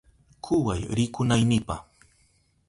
Kuway 0.45 0.81
rikunaynipa. 0.95 1.75